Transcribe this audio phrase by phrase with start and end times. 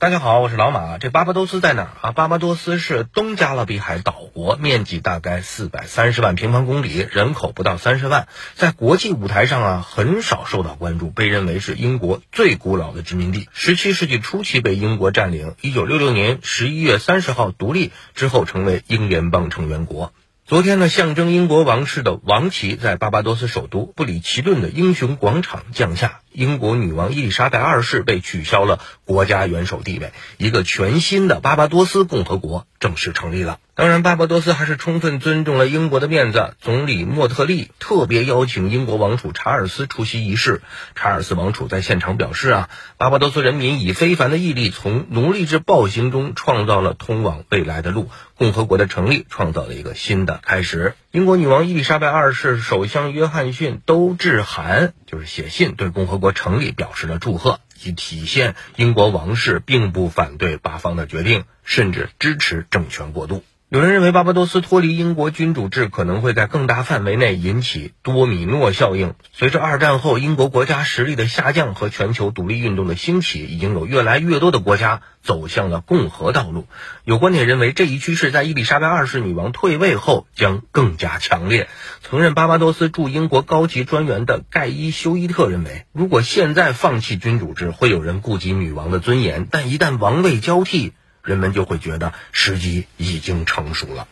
[0.00, 0.96] 大家好，我是老马。
[0.96, 2.12] 这巴巴多斯在哪儿啊？
[2.12, 13.46] 巴巴多斯是东加勒比海岛国，面积大概四百三十万平方公里，人口不到三十万，在国际舞台上啊很少受到关注，被认为是英国最古老的殖民地。
[13.52, 20.14] 十七世纪初期被英国占领，一九六六年十一月三十号独立之后成为英联邦成员国。
[20.46, 26.22] 昨天呢，象征英国王室的王旗在巴巴多斯首都布里奇顿的英雄广场降下。
[26.32, 33.58] 英国女王伊丽莎白二世被取消了国家元首地位，一个全新的巴巴多斯共和国正式成立了。
[33.74, 36.54] 当然，巴巴多斯还是充分尊重了英国的面子。
[36.60, 40.60] 总理莫特利特别邀请英国王储查尔斯出席仪式。
[40.94, 48.10] 查尔斯王储在现场表示：“啊，巴巴多斯人民以非凡的毅力，从奴隶制暴行中创造了通往未来的路。
[48.36, 63.42] 共和国的成立创造了一个新的开始。”英国女王伊丽莎白二世、首相约翰逊都致函，就是写信对共和国成立表示了祝贺，以体现英国王室并不反对八方的决定，甚至支持政权过渡。
[63.72, 69.14] 有人认为巴巴多斯脱离英国君主制可能会在更大范围内引起多米诺效应。
[69.32, 76.66] 随着二战后英国国家实力的下降和全球独立运动的兴起，已经有越来越多的国家走向了共和道路。
[77.04, 81.68] 有观点认为，这一趋势在伊丽莎白二世女王退位后将更加强烈。
[82.02, 90.92] 曾任巴巴多斯驻英国高级专员的盖伊休伊特认为，如果现在放弃君主制，会有人顾及女王的尊严；但一旦王位交替，
[91.30, 94.08] 人们就会觉得时机已经成熟了。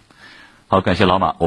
[0.68, 1.46] 好，感谢老马，我